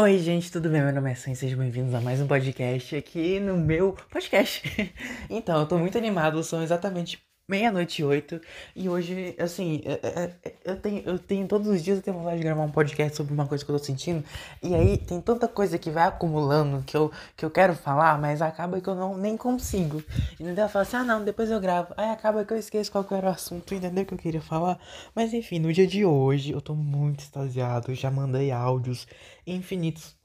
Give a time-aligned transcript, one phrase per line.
[0.00, 0.80] Oi, gente, tudo bem?
[0.80, 4.62] Meu nome é Sam, sejam bem-vindos a mais um podcast aqui no meu podcast.
[5.28, 7.18] então, eu tô muito animado, são exatamente
[7.48, 8.40] meia-noite e oito,
[8.76, 12.02] e hoje, assim, eu, é, é, é, eu, tenho, eu tenho, todos os dias eu
[12.02, 14.22] tenho vontade de gravar um podcast sobre uma coisa que eu tô sentindo,
[14.62, 18.42] e aí tem tanta coisa que vai acumulando que eu, que eu quero falar, mas
[18.42, 20.02] acaba que eu não nem consigo,
[20.38, 20.66] entendeu?
[20.66, 23.14] Eu falo assim, ah não, depois eu gravo, aí acaba que eu esqueço qual que
[23.14, 24.04] era o assunto, entendeu?
[24.04, 24.78] Que eu queria falar,
[25.14, 29.06] mas enfim, no dia de hoje eu tô muito extasiado, já mandei áudios
[29.46, 30.18] infinitos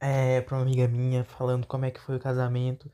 [0.00, 2.90] é, pra uma amiga minha falando como é que foi o casamento,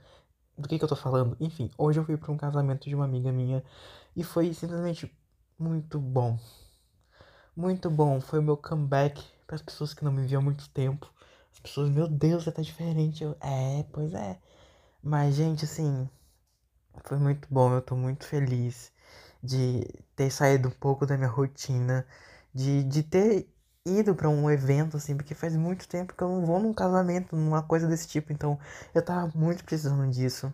[0.58, 1.36] do que, que eu tô falando?
[1.40, 3.64] Enfim, hoje eu fui para um casamento de uma amiga minha
[4.16, 5.10] e foi simplesmente
[5.58, 6.38] muito bom.
[7.56, 8.20] Muito bom.
[8.20, 11.12] Foi o meu comeback para as pessoas que não me viam há muito tempo.
[11.52, 13.24] As pessoas, meu Deus, você tá diferente.
[13.24, 14.38] Eu, é, pois é.
[15.02, 16.08] Mas, gente, assim,
[17.04, 17.72] foi muito bom.
[17.74, 18.92] Eu tô muito feliz
[19.42, 19.84] de
[20.16, 22.06] ter saído um pouco da minha rotina,
[22.54, 23.48] de, de ter
[23.88, 27.36] ido para um evento, assim, porque faz muito tempo que eu não vou num casamento,
[27.36, 28.32] numa coisa desse tipo.
[28.32, 28.58] Então,
[28.94, 30.52] eu tava muito precisando disso.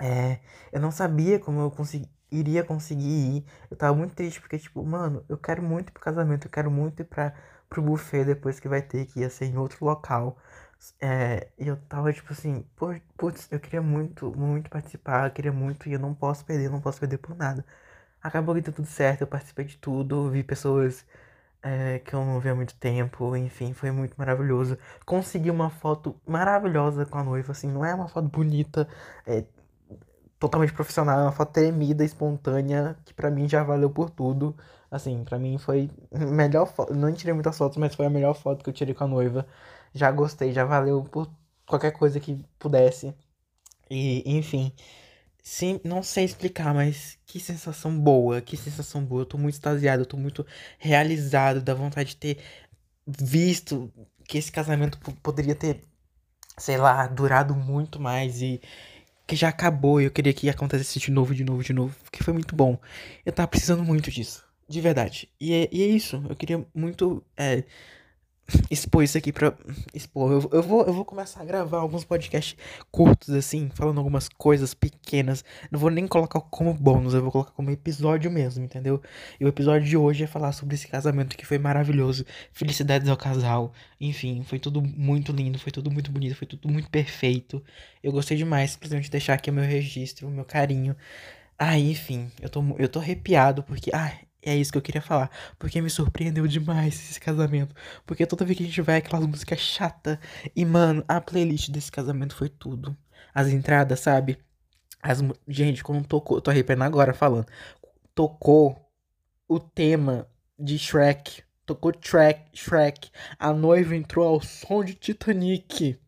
[0.00, 0.40] É,
[0.72, 3.06] eu não sabia como eu consegui, iria conseguir
[3.38, 3.46] ir.
[3.70, 6.70] Eu tava muito triste, porque, tipo, mano, eu quero muito ir pro casamento, eu quero
[6.70, 7.34] muito ir pra,
[7.68, 10.36] pro buffet depois que vai ter, que ia ser em outro local.
[11.00, 12.66] É, e eu tava, tipo assim,
[13.16, 16.70] putz, eu queria muito, muito participar, eu queria muito, e eu não posso perder, eu
[16.72, 17.64] não posso perder por nada.
[18.22, 21.06] Acabou que deu tudo certo, eu participei de tudo, vi pessoas
[21.64, 24.78] é, que eu não vi há muito tempo, enfim, foi muito maravilhoso.
[25.06, 28.86] Consegui uma foto maravilhosa com a noiva, assim, não é uma foto bonita,
[29.26, 29.44] é
[30.38, 34.56] totalmente profissional, é uma foto tremida, espontânea, que para mim já valeu por tudo.
[34.90, 38.62] Assim, para mim foi melhor foto, não tirei muitas fotos, mas foi a melhor foto
[38.62, 39.46] que eu tirei com a noiva.
[39.94, 41.30] Já gostei, já valeu por
[41.66, 43.14] qualquer coisa que pudesse.
[43.90, 44.72] E, enfim,
[45.46, 49.22] Sim, não sei explicar, mas que sensação boa, que sensação boa.
[49.22, 50.46] Eu tô muito extasiado, eu tô muito
[50.78, 52.38] realizado, da vontade de ter
[53.06, 53.92] visto
[54.26, 55.82] que esse casamento poderia ter,
[56.58, 58.60] sei lá, durado muito mais e
[59.26, 62.24] que já acabou e eu queria que acontecesse de novo, de novo, de novo, porque
[62.24, 62.78] foi muito bom.
[63.26, 65.30] Eu tava precisando muito disso, de verdade.
[65.40, 67.64] E é, e é isso, eu queria muito é,
[68.70, 69.54] expor isso aqui pra
[69.94, 70.30] expor.
[70.30, 72.56] Eu, eu, vou, eu vou começar a gravar alguns podcasts
[72.90, 75.44] curtos, assim, falando algumas coisas pequenas.
[75.70, 79.00] Não vou nem colocar como bônus, eu vou colocar como episódio mesmo, entendeu?
[79.40, 82.24] E o episódio de hoje é falar sobre esse casamento que foi maravilhoso.
[82.52, 83.72] Felicidades ao casal.
[84.00, 87.62] Enfim, foi tudo muito lindo, foi tudo muito bonito, foi tudo muito perfeito.
[88.02, 90.94] Eu gostei demais, simplesmente deixar aqui o meu registro, o meu carinho.
[91.58, 94.12] Ah, enfim, eu tô, eu tô arrepiado porque, ah,
[94.44, 95.30] é isso que eu queria falar.
[95.58, 97.74] Porque me surpreendeu demais esse casamento.
[98.06, 100.20] Porque toda vez que a gente vai, aquelas músicas chata
[100.54, 102.96] E, mano, a playlist desse casamento foi tudo.
[103.34, 104.38] As entradas, sabe?
[105.02, 106.40] As, gente, quando tocou.
[106.40, 107.46] Tô arrepiando agora falando.
[108.14, 108.90] Tocou
[109.48, 110.28] o tema
[110.58, 111.42] de Shrek.
[111.66, 113.10] Tocou track, Shrek.
[113.38, 115.98] A noiva entrou ao som de Titanic.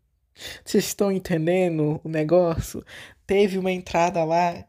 [0.64, 2.84] Vocês estão entendendo o negócio?
[3.26, 4.64] Teve uma entrada lá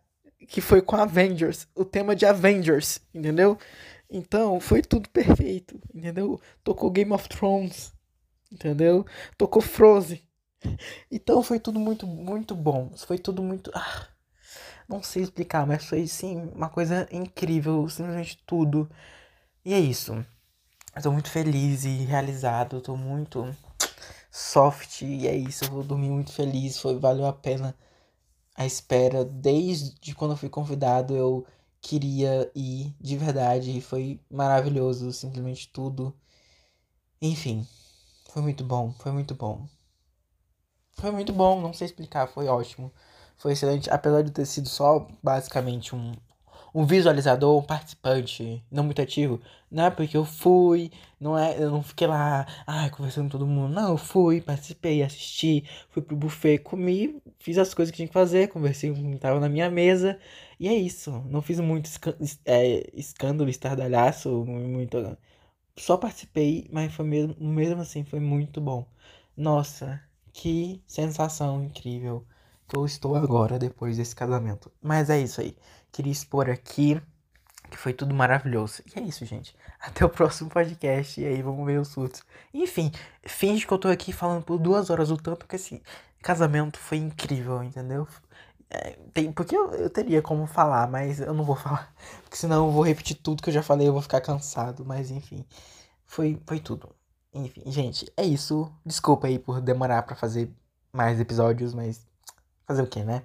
[0.47, 3.57] que foi com Avengers, o tema de Avengers, entendeu?
[4.09, 6.39] Então, foi tudo perfeito, entendeu?
[6.63, 7.93] Tocou Game of Thrones,
[8.51, 9.05] entendeu?
[9.37, 10.21] Tocou Frozen.
[11.11, 12.91] Então foi tudo muito, muito bom.
[12.95, 13.71] Foi tudo muito.
[13.75, 14.07] Ah,
[14.87, 18.89] não sei explicar, mas foi sim uma coisa incrível, simplesmente tudo.
[19.65, 20.13] E é isso.
[20.95, 23.53] Eu tô muito feliz e realizado, tô muito
[24.31, 25.65] soft e é isso.
[25.65, 27.75] Eu vou dormir muito feliz, foi valeu a pena
[28.57, 29.23] a espera.
[29.25, 31.45] Desde quando eu fui convidado, eu
[31.81, 33.77] queria ir de verdade.
[33.77, 36.13] E foi maravilhoso, simplesmente tudo.
[37.21, 37.67] Enfim,
[38.29, 39.67] foi muito bom, foi muito bom.
[40.93, 42.91] Foi muito bom, não sei explicar, foi ótimo.
[43.37, 46.13] Foi excelente, apesar de ter sido só basicamente um,
[46.73, 49.41] um visualizador, um participante não muito ativo.
[49.69, 53.47] Não é porque eu fui, não é, eu não fiquei lá, ai, conversando com todo
[53.47, 53.73] mundo.
[53.73, 58.13] Não, eu fui, participei, assisti, fui pro buffet, comi, fiz as coisas que tinha que
[58.13, 60.19] fazer, conversei com quem tava na minha mesa.
[60.59, 61.11] E é isso.
[61.29, 61.89] Não fiz muito
[62.45, 65.17] é, escândalo, estardalhaço, muito.
[65.77, 68.87] Só participei, mas foi mesmo, mesmo assim, foi muito bom.
[69.35, 70.01] Nossa,
[70.33, 72.25] que sensação incrível
[72.67, 74.71] que eu estou agora depois desse casamento.
[74.81, 75.57] Mas é isso aí.
[75.91, 77.01] Queria expor aqui
[77.69, 78.81] que foi tudo maravilhoso.
[78.85, 79.55] E é isso, gente.
[79.79, 81.19] Até o próximo podcast.
[81.19, 82.23] E aí, vamos ver os surtos.
[82.53, 82.91] Enfim,
[83.23, 85.81] finge que eu tô aqui falando por duas horas o tanto que esse
[86.21, 88.07] casamento foi incrível, entendeu?
[88.69, 91.93] É, tem, porque eu, eu teria como falar, mas eu não vou falar.
[92.23, 94.85] Porque senão eu vou repetir tudo que eu já falei, eu vou ficar cansado.
[94.85, 95.45] Mas enfim,
[96.05, 96.89] foi, foi tudo.
[97.33, 98.71] Enfim, gente, é isso.
[98.85, 100.51] Desculpa aí por demorar para fazer
[100.91, 102.05] mais episódios, mas
[102.67, 103.23] fazer o que, né?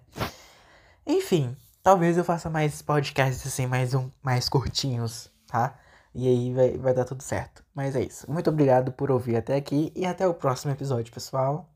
[1.07, 5.77] Enfim, talvez eu faça mais podcasts assim, mais, um, mais curtinhos, tá?
[6.15, 7.65] E aí vai, vai dar tudo certo.
[7.75, 8.31] Mas é isso.
[8.31, 11.72] Muito obrigado por ouvir até aqui e até o próximo episódio, pessoal.